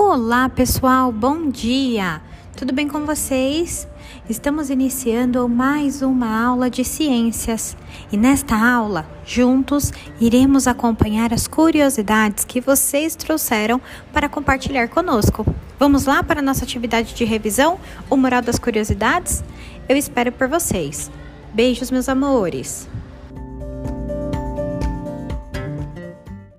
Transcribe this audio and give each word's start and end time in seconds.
Olá, 0.00 0.48
pessoal, 0.48 1.10
bom 1.10 1.50
dia! 1.50 2.22
Tudo 2.56 2.72
bem 2.72 2.86
com 2.86 3.04
vocês? 3.04 3.88
Estamos 4.30 4.70
iniciando 4.70 5.48
mais 5.48 6.02
uma 6.02 6.40
aula 6.40 6.70
de 6.70 6.84
ciências 6.84 7.76
e 8.12 8.16
nesta 8.16 8.54
aula, 8.54 9.04
juntos, 9.26 9.92
iremos 10.20 10.68
acompanhar 10.68 11.34
as 11.34 11.48
curiosidades 11.48 12.44
que 12.44 12.60
vocês 12.60 13.16
trouxeram 13.16 13.80
para 14.12 14.28
compartilhar 14.28 14.86
conosco. 14.86 15.44
Vamos 15.80 16.06
lá 16.06 16.22
para 16.22 16.38
a 16.38 16.44
nossa 16.44 16.62
atividade 16.62 17.12
de 17.12 17.24
revisão, 17.24 17.80
o 18.08 18.16
mural 18.16 18.40
das 18.40 18.56
Curiosidades? 18.56 19.42
Eu 19.88 19.96
espero 19.96 20.30
por 20.30 20.46
vocês. 20.46 21.10
Beijos, 21.52 21.90
meus 21.90 22.08
amores! 22.08 22.88